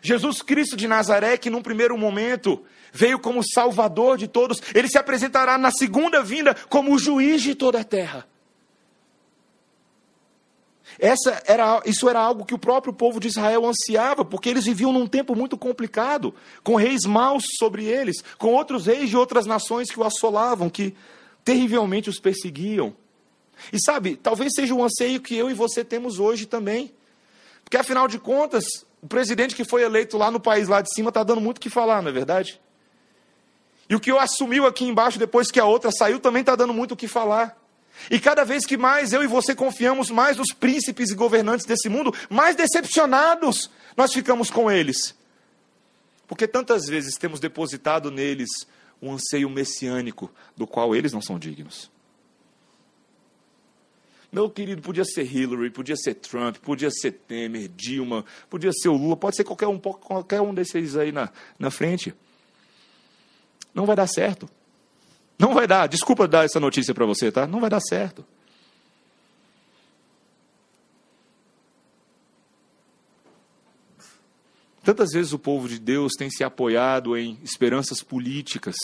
[0.00, 4.98] Jesus Cristo de Nazaré, que num primeiro momento veio como Salvador de todos, ele se
[4.98, 8.26] apresentará na segunda vinda como o juiz de toda a terra.
[10.98, 14.92] Essa era, isso era algo que o próprio povo de Israel ansiava, porque eles viviam
[14.92, 19.90] num tempo muito complicado, com reis maus sobre eles, com outros reis de outras nações
[19.90, 20.94] que o assolavam, que
[21.44, 22.94] terrivelmente os perseguiam.
[23.72, 26.92] E sabe, talvez seja um anseio que eu e você temos hoje também.
[27.62, 28.64] Porque afinal de contas,
[29.02, 31.60] o presidente que foi eleito lá no país lá de cima está dando muito o
[31.60, 32.60] que falar, não é verdade?
[33.88, 36.72] E o que eu assumiu aqui embaixo depois que a outra saiu também está dando
[36.72, 37.59] muito o que falar.
[38.10, 41.88] E cada vez que mais eu e você confiamos mais nos príncipes e governantes desse
[41.88, 45.14] mundo, mais decepcionados nós ficamos com eles.
[46.26, 48.48] Porque tantas vezes temos depositado neles
[49.02, 51.90] um anseio messiânico do qual eles não são dignos.
[54.32, 58.96] Meu querido, podia ser Hillary, podia ser Trump, podia ser Temer, Dilma, podia ser o
[58.96, 62.14] Lula, pode ser qualquer um, qualquer um desses aí na, na frente.
[63.74, 64.48] Não vai dar certo.
[65.40, 65.86] Não vai dar.
[65.86, 67.46] Desculpa dar essa notícia para você, tá?
[67.46, 68.22] Não vai dar certo.
[74.84, 78.76] Tantas vezes o povo de Deus tem se apoiado em esperanças políticas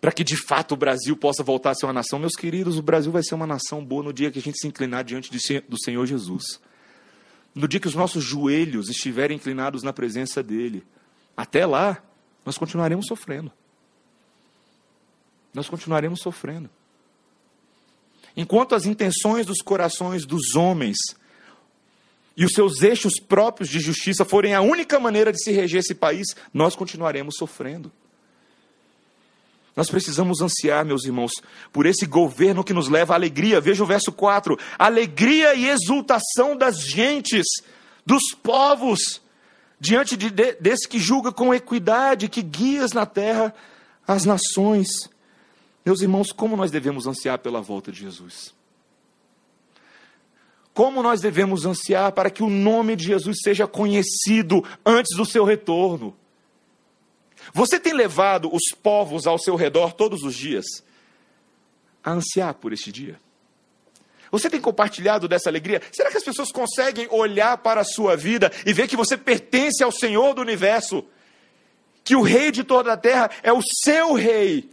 [0.00, 2.18] para que de fato o Brasil possa voltar a ser uma nação.
[2.18, 4.66] Meus queridos, o Brasil vai ser uma nação boa no dia que a gente se
[4.66, 5.30] inclinar diante
[5.68, 6.60] do Senhor Jesus.
[7.54, 10.84] No dia que os nossos joelhos estiverem inclinados na presença dEle.
[11.36, 12.02] Até lá,
[12.44, 13.52] nós continuaremos sofrendo.
[15.54, 16.70] Nós continuaremos sofrendo.
[18.36, 20.96] Enquanto as intenções dos corações dos homens
[22.36, 25.94] e os seus eixos próprios de justiça forem a única maneira de se reger esse
[25.94, 27.92] país, nós continuaremos sofrendo.
[29.74, 31.32] Nós precisamos ansiar, meus irmãos,
[31.72, 33.60] por esse governo que nos leva à alegria.
[33.60, 37.46] Veja o verso 4: alegria e exultação das gentes,
[38.04, 39.22] dos povos,
[39.80, 43.54] diante de, de, desse que julga com equidade, que guias na terra
[44.06, 45.10] as nações.
[45.84, 48.54] Meus irmãos, como nós devemos ansiar pela volta de Jesus?
[50.72, 55.44] Como nós devemos ansiar para que o nome de Jesus seja conhecido antes do seu
[55.44, 56.16] retorno?
[57.52, 60.64] Você tem levado os povos ao seu redor todos os dias
[62.02, 63.20] a ansiar por este dia?
[64.30, 65.82] Você tem compartilhado dessa alegria?
[65.92, 69.82] Será que as pessoas conseguem olhar para a sua vida e ver que você pertence
[69.82, 71.04] ao Senhor do universo?
[72.02, 74.70] Que o Rei de toda a terra é o seu Rei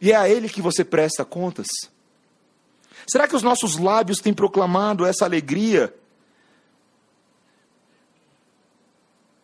[0.00, 1.66] e é a Ele que você presta contas?
[3.06, 5.94] Será que os nossos lábios têm proclamado essa alegria?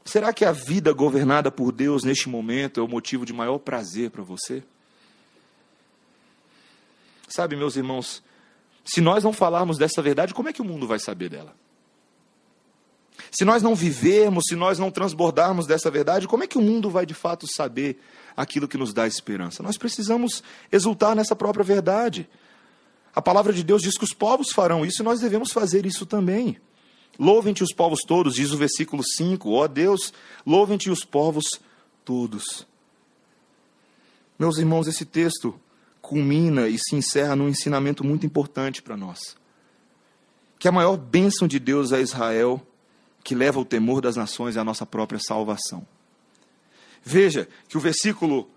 [0.04, 4.10] Será que a vida governada por Deus neste momento é o motivo de maior prazer
[4.10, 4.62] para você?
[7.28, 8.22] Sabe, meus irmãos,
[8.84, 11.54] se nós não falarmos dessa verdade, como é que o mundo vai saber dela?
[13.30, 16.90] Se nós não vivermos, se nós não transbordarmos dessa verdade, como é que o mundo
[16.90, 18.00] vai de fato saber
[18.42, 19.62] aquilo que nos dá esperança?
[19.62, 22.28] Nós precisamos exultar nessa própria verdade.
[23.14, 26.06] A palavra de Deus diz que os povos farão isso e nós devemos fazer isso
[26.06, 26.56] também.
[27.18, 29.50] Louvem-te os povos todos, diz o versículo 5.
[29.50, 30.12] Ó Deus,
[30.46, 31.60] louvem-te os povos
[32.04, 32.66] todos.
[34.38, 35.60] Meus irmãos, esse texto
[36.00, 39.36] culmina e se encerra num ensinamento muito importante para nós.
[40.58, 42.60] Que a maior bênção de Deus é Israel,
[43.22, 45.86] que leva o temor das nações à nossa própria salvação.
[47.02, 48.48] Veja que o versículo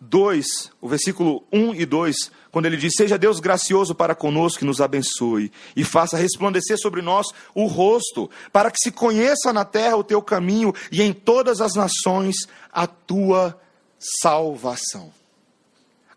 [0.00, 4.64] 2, o versículo 1 e 2, quando ele diz: Seja Deus gracioso para conosco, que
[4.64, 9.96] nos abençoe e faça resplandecer sobre nós o rosto, para que se conheça na terra
[9.96, 12.36] o teu caminho e em todas as nações
[12.72, 13.58] a tua
[13.98, 15.12] salvação.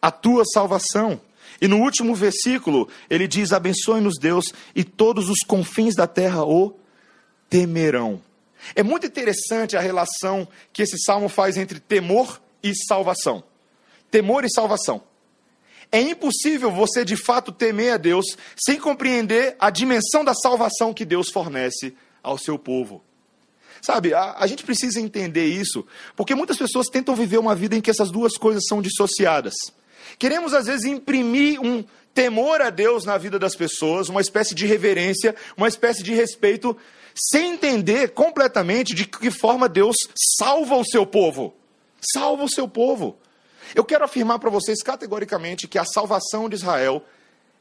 [0.02, 1.20] A tua salvação.
[1.60, 6.76] E no último versículo, ele diz: Abençoe-nos Deus, e todos os confins da terra o
[7.50, 8.22] temerão.
[8.76, 13.44] É muito interessante a relação que esse salmo faz entre temor e salvação
[14.12, 15.02] temor e salvação.
[15.92, 21.06] É impossível você de fato temer a Deus sem compreender a dimensão da salvação que
[21.06, 23.04] Deus fornece ao seu povo.
[23.82, 27.82] Sabe, a, a, gente precisa entender isso, porque muitas pessoas tentam viver uma vida em
[27.82, 29.56] que essas duas coisas são dissociadas.
[30.20, 34.68] Queremos, às vezes, imprimir um temor a Deus na vida das pessoas, uma espécie de
[34.68, 36.78] reverência, uma espécie de respeito,
[37.16, 39.96] sem entender completamente de que forma Deus
[40.38, 41.54] salva o seu povo.
[42.14, 43.18] Salva o seu povo.
[43.76, 47.04] Eu quero afirmar para vocês categoricamente que a salvação de Israel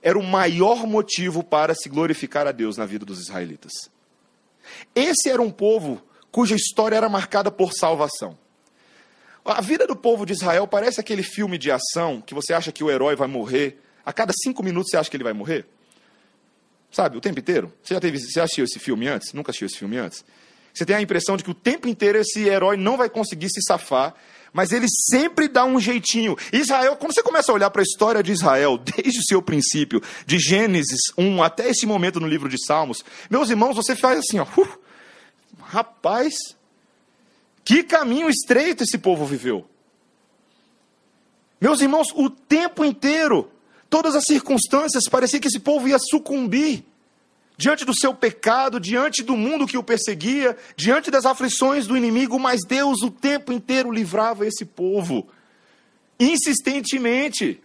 [0.03, 3.73] era o maior motivo para se glorificar a Deus na vida dos israelitas.
[4.95, 8.39] Esse era um povo cuja história era marcada por salvação.
[9.45, 12.85] A vida do povo de Israel parece aquele filme de ação que você acha que
[12.85, 13.81] o herói vai morrer.
[14.05, 15.67] A cada cinco minutos você acha que ele vai morrer?
[16.91, 17.73] Sabe, o tempo inteiro?
[17.83, 19.33] Você já teve, você assistiu esse filme antes?
[19.33, 20.25] Nunca assistiu esse filme antes?
[20.75, 23.61] Você tem a impressão de que o tempo inteiro esse herói não vai conseguir se
[23.63, 24.15] safar
[24.53, 26.37] mas ele sempre dá um jeitinho.
[26.53, 30.03] Israel, quando você começa a olhar para a história de Israel, desde o seu princípio,
[30.27, 34.39] de Gênesis 1 até esse momento no livro de Salmos, meus irmãos, você faz assim,
[34.39, 34.79] ó, uh,
[35.61, 36.35] rapaz,
[37.65, 39.67] que caminho estreito esse povo viveu.
[41.61, 43.51] Meus irmãos, o tempo inteiro,
[43.91, 46.85] todas as circunstâncias, parecia que esse povo ia sucumbir
[47.61, 52.39] diante do seu pecado, diante do mundo que o perseguia, diante das aflições do inimigo,
[52.39, 55.29] mas Deus o tempo inteiro livrava esse povo,
[56.19, 57.61] insistentemente.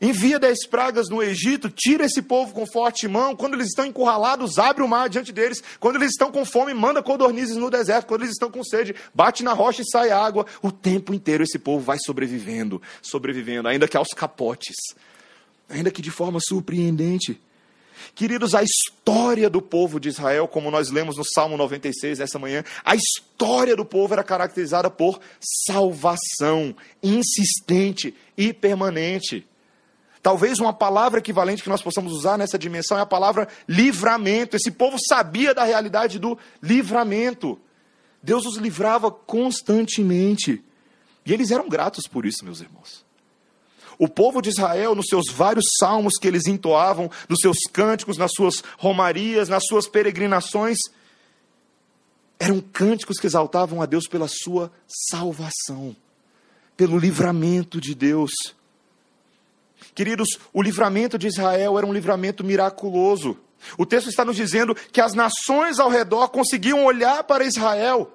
[0.00, 3.34] Envia dez pragas no Egito, tira esse povo com forte mão.
[3.34, 5.62] Quando eles estão encurralados, abre o mar diante deles.
[5.80, 8.06] Quando eles estão com fome, manda codornizes no deserto.
[8.06, 10.44] Quando eles estão com sede, bate na rocha e sai água.
[10.60, 14.76] O tempo inteiro esse povo vai sobrevivendo, sobrevivendo, ainda que aos capotes.
[15.68, 17.40] ainda que de forma surpreendente.
[18.14, 22.62] Queridos, a história do povo de Israel, como nós lemos no Salmo 96 nessa manhã,
[22.84, 29.46] a história do povo era caracterizada por salvação insistente e permanente.
[30.26, 34.56] Talvez uma palavra equivalente que nós possamos usar nessa dimensão é a palavra livramento.
[34.56, 37.56] Esse povo sabia da realidade do livramento.
[38.20, 40.64] Deus os livrava constantemente.
[41.24, 43.04] E eles eram gratos por isso, meus irmãos.
[44.00, 48.32] O povo de Israel, nos seus vários salmos que eles entoavam, nos seus cânticos, nas
[48.34, 50.76] suas romarias, nas suas peregrinações,
[52.36, 55.94] eram cânticos que exaltavam a Deus pela sua salvação,
[56.76, 58.55] pelo livramento de Deus.
[59.94, 63.38] Queridos, o livramento de Israel era um livramento miraculoso.
[63.78, 68.12] O texto está nos dizendo que as nações ao redor conseguiam olhar para Israel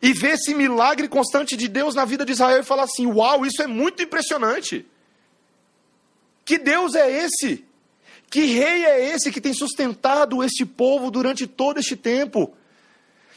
[0.00, 3.46] e ver esse milagre constante de Deus na vida de Israel e falar assim: Uau,
[3.46, 4.86] isso é muito impressionante.
[6.44, 7.64] Que Deus é esse?
[8.28, 12.52] Que rei é esse que tem sustentado este povo durante todo este tempo?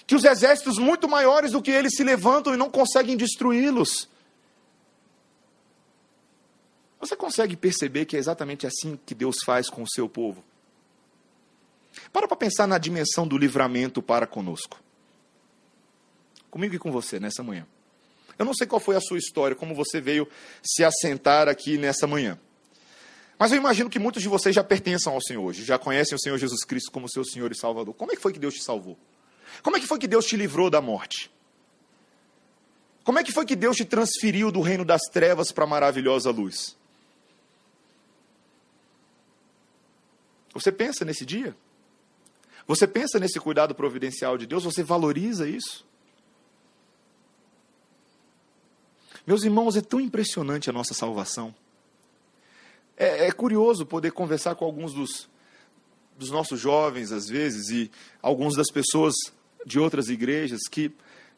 [0.06, 4.10] Que os exércitos muito maiores do que eles se levantam e não conseguem destruí-los.
[7.00, 10.44] Você consegue perceber que é exatamente assim que Deus faz com o seu povo?
[12.12, 14.80] Para para pensar na dimensão do livramento para conosco.
[16.50, 17.68] Comigo e com você nessa manhã.
[18.38, 20.28] Eu não sei qual foi a sua história, como você veio
[20.64, 22.40] se assentar aqui nessa manhã.
[23.38, 26.20] Mas eu imagino que muitos de vocês já pertençam ao Senhor hoje, já conhecem o
[26.20, 27.94] Senhor Jesus Cristo como seu Senhor e Salvador.
[27.94, 28.98] Como é que foi que Deus te salvou?
[29.62, 31.32] Como é que foi que Deus te livrou da morte?
[33.04, 36.30] Como é que foi que Deus te transferiu do reino das trevas para a maravilhosa
[36.30, 36.76] luz?
[40.58, 41.56] Você pensa nesse dia?
[42.68, 44.64] Você pensa nesse cuidado providencial de Deus?
[44.64, 45.86] Você valoriza isso?
[49.26, 51.54] Meus irmãos, é tão impressionante a nossa salvação.
[52.98, 55.30] É, é curioso poder conversar com alguns dos,
[56.18, 59.14] dos nossos jovens, às vezes, e alguns das pessoas
[59.64, 60.92] de outras igrejas que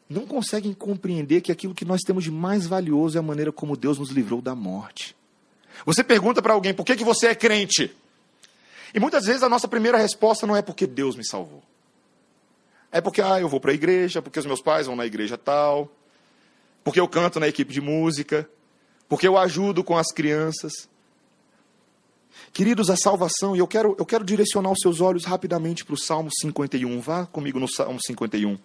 [0.08, 3.76] não conseguem compreender que aquilo que nós temos de mais valioso é a maneira como
[3.76, 5.14] Deus nos livrou da morte.
[5.84, 7.94] Você pergunta para alguém por que, que você é crente?
[8.94, 11.62] E muitas vezes a nossa primeira resposta não é porque Deus me salvou.
[12.92, 15.38] É porque ah, eu vou para a igreja, porque os meus pais vão na igreja
[15.38, 15.90] tal,
[16.82, 18.48] porque eu canto na equipe de música,
[19.08, 20.88] porque eu ajudo com as crianças.
[22.52, 25.98] Queridos, a salvação, e eu quero, eu quero direcionar os seus olhos rapidamente para o
[25.98, 27.00] Salmo 51.
[27.00, 28.58] Vá comigo no Salmo 51.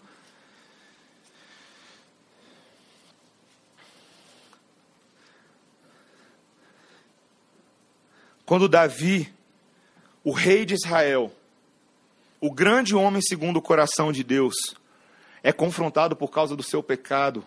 [8.45, 9.34] Quando Davi,
[10.25, 11.31] o rei de Israel,
[12.41, 14.55] o grande homem segundo o coração de Deus,
[15.43, 17.45] é confrontado por causa do seu pecado.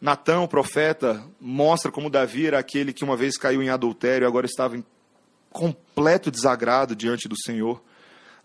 [0.00, 4.28] Natão, o profeta, mostra como Davi era aquele que uma vez caiu em adultério e
[4.28, 4.84] agora estava em
[5.50, 7.82] completo desagrado diante do Senhor.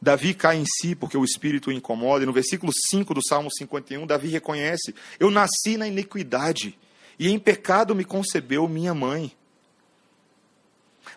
[0.02, 2.24] Davi cai em si porque o espírito o incomoda.
[2.24, 6.76] E no versículo 5 do Salmo 51, Davi reconhece: Eu nasci na iniquidade,
[7.20, 9.32] e em pecado me concebeu minha mãe.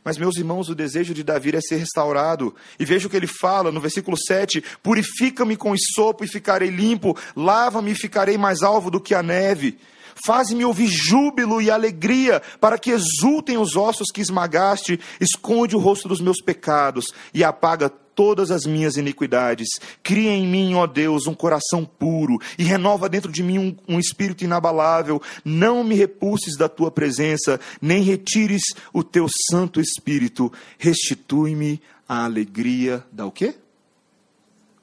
[0.04, 2.54] Mas, meus irmãos, o desejo de Davi é ser restaurado.
[2.78, 7.16] E veja o que ele fala no versículo 7: Purifica-me com sopo e ficarei limpo,
[7.34, 9.78] lava-me e ficarei mais alvo do que a neve.
[10.24, 16.08] Faz-me ouvir júbilo e alegria, para que exultem os ossos que esmagaste, esconde o rosto
[16.08, 19.68] dos meus pecados e apaga todas as minhas iniquidades.
[20.02, 24.00] Cria em mim, ó Deus, um coração puro e renova dentro de mim um, um,
[24.00, 25.22] espírito inabalável.
[25.44, 30.52] Não me repulses da tua presença, nem retires o teu santo espírito.
[30.78, 33.54] Restitui-me a alegria da o quê?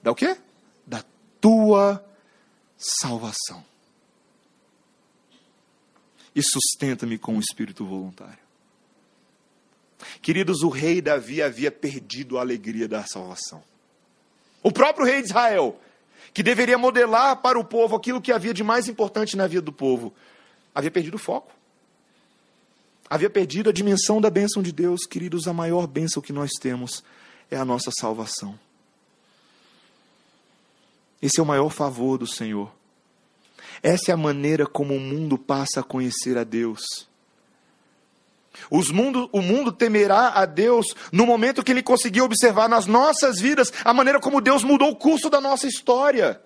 [0.02, 0.38] Da o quê?
[0.88, 1.04] Da
[1.41, 2.02] tua
[2.78, 3.63] salvação
[6.36, 8.42] e sustenta-me com o espírito voluntário.
[10.22, 13.63] Queridos, o rei Davi havia perdido a alegria da salvação.
[14.62, 15.80] O próprio rei de Israel,
[16.34, 19.74] que deveria modelar para o povo aquilo que havia de mais importante na vida do
[19.74, 20.13] povo,
[20.74, 21.52] havia perdido o foco.
[23.10, 25.06] Havia perdido a dimensão da bênção de Deus.
[25.06, 27.04] Queridos, a maior bênção que nós temos
[27.52, 28.58] é a nossa salvação.
[31.22, 32.74] Esse é o maior favor do Senhor.
[33.82, 36.82] Essa é a maneira como o mundo passa a conhecer a Deus.
[38.92, 43.72] Mundo, o mundo temerá a Deus no momento que ele conseguir observar nas nossas vidas
[43.84, 46.41] a maneira como Deus mudou o curso da nossa história.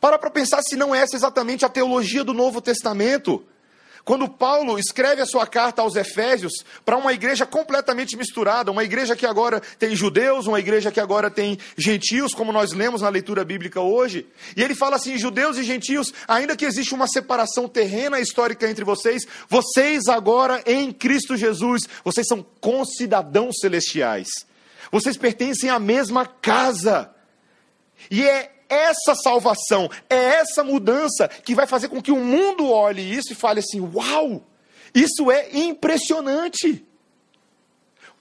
[0.00, 3.44] Para para pensar se não é essa exatamente a teologia do Novo Testamento.
[4.04, 9.14] Quando Paulo escreve a sua carta aos Efésios para uma igreja completamente misturada, uma igreja
[9.14, 13.44] que agora tem judeus, uma igreja que agora tem gentios, como nós lemos na leitura
[13.44, 14.26] bíblica hoje,
[14.56, 18.84] e ele fala assim: judeus e gentios, ainda que existe uma separação terrena histórica entre
[18.84, 24.28] vocês, vocês agora em Cristo Jesus, vocês são concidadãos celestiais,
[24.90, 27.10] vocês pertencem à mesma casa,
[28.10, 33.02] e é essa salvação, é essa mudança que vai fazer com que o mundo olhe
[33.02, 34.46] isso e fale assim: uau,
[34.94, 36.86] isso é impressionante.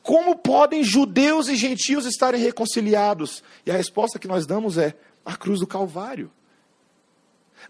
[0.02, 3.43] Como podem judeus e gentios estarem reconciliados?
[3.66, 6.32] E a resposta que nós damos é a cruz do Calvário.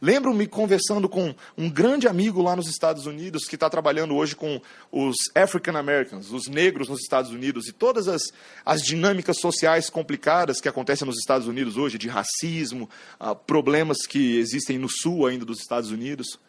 [0.01, 4.61] Lembro-me conversando com um grande amigo lá nos Estados Unidos que está trabalhando hoje com
[4.91, 8.31] os African Americans, os negros nos Estados Unidos e todas as,
[8.65, 14.37] as dinâmicas sociais complicadas que acontecem nos Estados Unidos hoje, de racismo, uh, problemas que
[14.37, 16.39] existem no sul ainda dos Estados Unidos.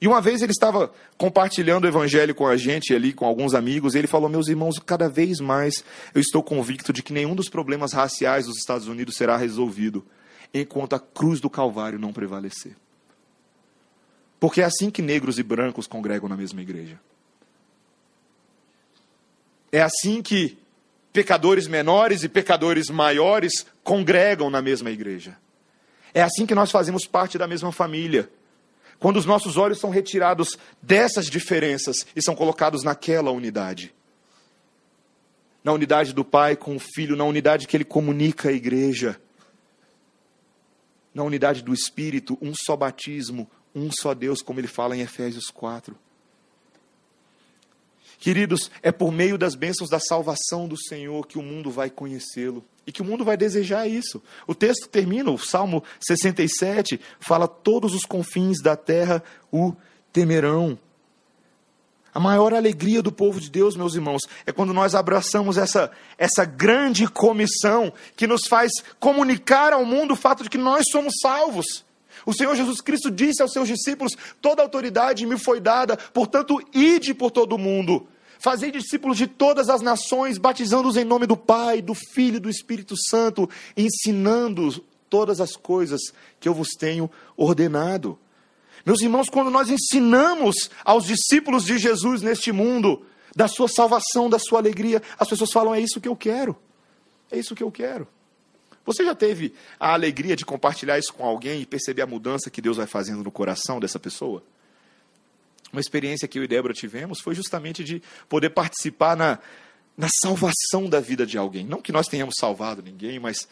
[0.00, 3.94] E uma vez ele estava compartilhando o evangelho com a gente ali, com alguns amigos,
[3.94, 7.50] e ele falou: Meus irmãos, cada vez mais eu estou convicto de que nenhum dos
[7.50, 10.04] problemas raciais dos Estados Unidos será resolvido
[10.52, 12.76] enquanto a cruz do Calvário não prevalecer.
[14.38, 16.98] Porque é assim que negros e brancos congregam na mesma igreja.
[19.70, 20.58] É assim que
[21.12, 25.36] pecadores menores e pecadores maiores congregam na mesma igreja.
[26.14, 28.30] É assim que nós fazemos parte da mesma família.
[28.98, 33.94] Quando os nossos olhos são retirados dessas diferenças e são colocados naquela unidade.
[35.62, 39.20] Na unidade do Pai com o Filho, na unidade que ele comunica à igreja
[41.14, 45.46] na unidade do Espírito, um só batismo, um só Deus, como ele fala em Efésios
[45.46, 45.96] 4.
[48.18, 52.62] Queridos, é por meio das bênçãos da salvação do Senhor que o mundo vai conhecê-lo
[52.86, 54.22] e que o mundo vai desejar isso.
[54.46, 59.74] O texto termina, o Salmo 67 fala: Todos os confins da terra o
[60.12, 60.78] temerão.
[62.12, 66.44] A maior alegria do povo de Deus, meus irmãos, é quando nós abraçamos essa, essa
[66.44, 71.84] grande comissão que nos faz comunicar ao mundo o fato de que nós somos salvos.
[72.26, 77.14] O Senhor Jesus Cristo disse aos seus discípulos: Toda autoridade me foi dada, portanto, ide
[77.14, 78.08] por todo o mundo.
[78.40, 82.48] Fazei discípulos de todas as nações, batizando-os em nome do Pai, do Filho e do
[82.48, 86.00] Espírito Santo, ensinando todas as coisas
[86.40, 88.18] que eu vos tenho ordenado.
[88.84, 93.04] Meus irmãos, quando nós ensinamos aos discípulos de Jesus neste mundo
[93.34, 96.56] da sua salvação, da sua alegria, as pessoas falam: é isso que eu quero.
[97.30, 98.08] É isso que eu quero.
[98.84, 102.60] Você já teve a alegria de compartilhar isso com alguém e perceber a mudança que
[102.60, 104.42] Deus vai fazendo no coração dessa pessoa?
[105.72, 109.38] Uma experiência que eu e Débora tivemos foi justamente de poder participar na,
[109.96, 111.64] na salvação da vida de alguém.
[111.64, 113.46] Não que nós tenhamos salvado ninguém, mas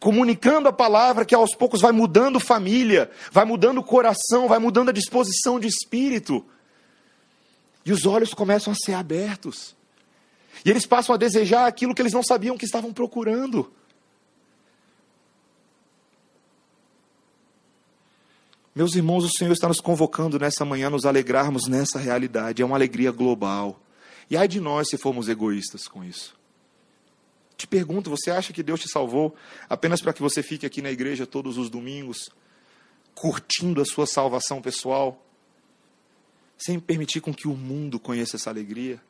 [0.00, 4.90] comunicando a palavra que aos poucos vai mudando família, vai mudando o coração, vai mudando
[4.90, 6.44] a disposição de espírito.
[7.84, 9.76] E os olhos começam a ser abertos.
[10.64, 13.72] E eles passam a desejar aquilo que eles não sabiam que estavam procurando.
[18.74, 22.62] Meus irmãos, o Senhor está nos convocando nessa manhã a nos alegrarmos nessa realidade.
[22.62, 23.80] É uma alegria global.
[24.30, 26.37] E ai de nós se formos egoístas com isso.
[27.58, 29.34] Te pergunto, você acha que Deus te salvou
[29.68, 32.30] apenas para que você fique aqui na igreja todos os domingos,
[33.16, 35.20] curtindo a sua salvação pessoal,
[36.56, 39.02] sem permitir com que o mundo conheça essa alegria?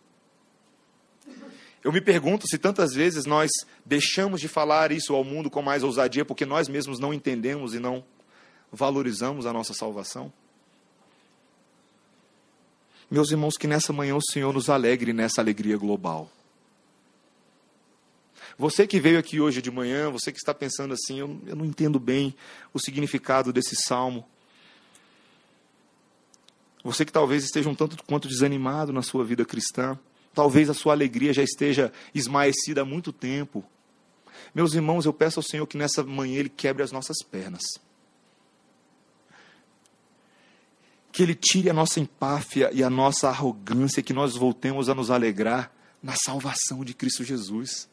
[1.85, 3.51] Eu me pergunto se tantas vezes nós
[3.85, 7.79] deixamos de falar isso ao mundo com mais ousadia porque nós mesmos não entendemos e
[7.79, 8.03] não
[8.73, 10.33] valorizamos a nossa salvação?
[13.11, 16.31] Meus irmãos, que nessa manhã o Senhor nos alegre nessa alegria global.
[18.59, 21.65] Você que veio aqui hoje de manhã, você que está pensando assim, eu, eu não
[21.65, 22.35] entendo bem
[22.75, 24.29] o significado desse salmo.
[26.83, 29.97] Você que talvez esteja um tanto quanto desanimado na sua vida cristã,
[30.35, 33.65] talvez a sua alegria já esteja esmaecida há muito tempo.
[34.53, 37.63] Meus irmãos, eu peço ao Senhor que nessa manhã Ele quebre as nossas pernas.
[41.13, 45.13] Que Ele tire a nossa empáfia e a nossa arrogância, que nós voltemos a nos
[45.13, 47.89] alegrar na salvação de Cristo Jesus.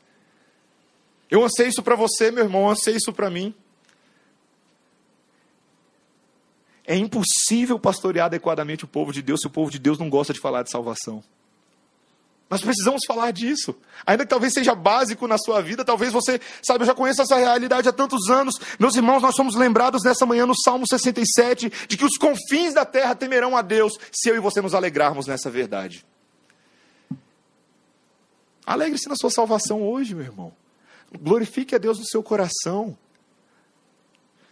[1.30, 3.54] Eu anseio isso para você, meu irmão, anseio isso para mim.
[6.88, 10.34] É impossível pastorear adequadamente o povo de Deus se o povo de Deus não gosta
[10.34, 11.24] de falar de salvação.
[12.48, 13.76] Nós precisamos falar disso.
[14.06, 17.36] Ainda que talvez seja básico na sua vida, talvez você, sabe, eu já conheço essa
[17.36, 18.56] realidade há tantos anos.
[18.80, 22.86] Meus irmãos, nós somos lembrados nessa manhã no Salmo 67 de que os confins da
[22.86, 26.06] terra temerão a Deus se eu e você nos alegrarmos nessa verdade.
[28.64, 30.54] Alegre-se na sua salvação hoje, meu irmão.
[31.22, 32.98] Glorifique a Deus no seu coração.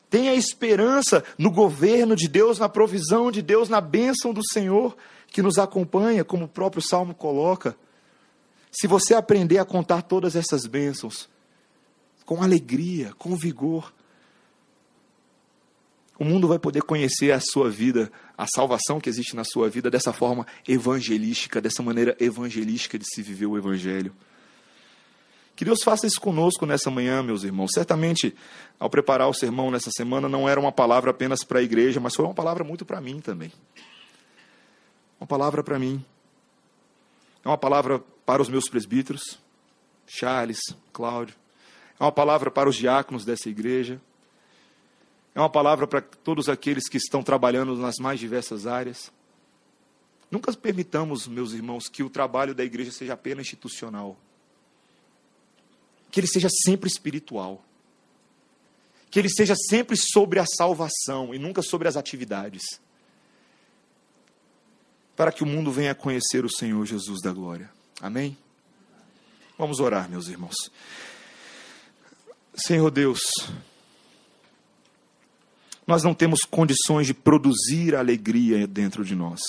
[0.10, 4.96] Tenha esperança no governo de Deus, na provisão de Deus, na bênção do Senhor
[5.28, 7.76] que nos acompanha, como o próprio Salmo coloca.
[8.72, 11.28] Se você aprender a contar todas essas bênçãos
[12.26, 13.92] com alegria, com vigor,
[16.20, 19.90] o mundo vai poder conhecer a sua vida, a salvação que existe na sua vida
[19.90, 24.14] dessa forma evangelística, dessa maneira evangelística de se viver o evangelho.
[25.56, 27.72] Que Deus faça isso conosco nessa manhã, meus irmãos.
[27.74, 28.36] Certamente,
[28.80, 32.16] ao preparar o sermão nessa semana, não era uma palavra apenas para a igreja, mas
[32.16, 33.52] foi uma palavra muito para mim também.
[35.20, 36.04] Uma palavra para mim.
[37.46, 39.40] É uma palavra para os meus presbíteros,
[40.08, 40.60] Charles,
[40.92, 41.36] Cláudio.
[42.00, 44.02] É uma palavra para os diáconos dessa igreja.
[45.36, 49.12] É uma palavra para todos aqueles que estão trabalhando nas mais diversas áreas.
[50.32, 54.18] Nunca permitamos, meus irmãos, que o trabalho da igreja seja apenas institucional.
[56.14, 57.66] Que ele seja sempre espiritual.
[59.10, 62.62] Que ele seja sempre sobre a salvação e nunca sobre as atividades.
[65.16, 67.68] Para que o mundo venha conhecer o Senhor Jesus da glória.
[68.00, 68.38] Amém?
[69.58, 70.54] Vamos orar, meus irmãos.
[72.54, 73.22] Senhor Deus,
[75.88, 79.42] nós não temos condições de produzir alegria dentro de nós.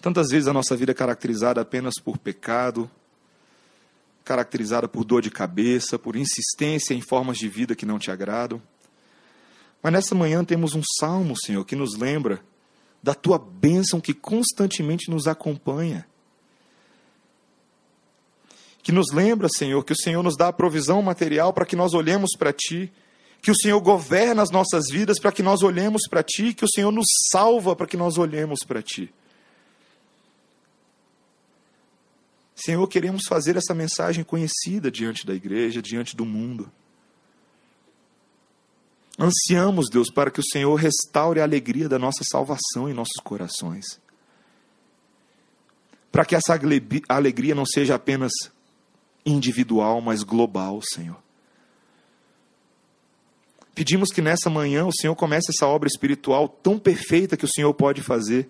[0.00, 2.88] Tantas vezes a nossa vida é caracterizada apenas por pecado,
[4.24, 8.60] caracterizada por dor de cabeça, por insistência em formas de vida que não te agradam.
[9.82, 12.42] Mas nessa manhã temos um salmo, Senhor, que nos lembra
[13.02, 16.06] da tua bênção que constantemente nos acompanha.
[18.82, 21.92] Que nos lembra, Senhor, que o Senhor nos dá a provisão material para que nós
[21.92, 22.92] olhemos para ti
[23.44, 26.68] que o Senhor governa as nossas vidas para que nós olhemos para Ti, que o
[26.68, 29.12] Senhor nos salva para que nós olhemos para Ti.
[32.54, 36.70] Senhor, queremos fazer essa mensagem conhecida diante da igreja, diante do mundo.
[39.18, 44.00] Ansiamos, Deus, para que o Senhor restaure a alegria da nossa salvação em nossos corações.
[46.10, 46.58] Para que essa
[47.08, 48.32] alegria não seja apenas
[49.26, 51.22] individual, mas global, Senhor.
[53.74, 57.74] Pedimos que nessa manhã o Senhor comece essa obra espiritual tão perfeita que o Senhor
[57.74, 58.48] pode fazer.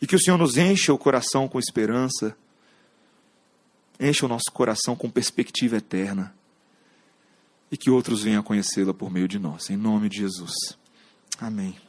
[0.00, 2.36] E que o Senhor nos encha o coração com esperança,
[4.00, 6.34] encha o nosso coração com perspectiva eterna.
[7.70, 9.70] E que outros venham a conhecê-la por meio de nós.
[9.70, 10.54] Em nome de Jesus.
[11.38, 11.85] Amém.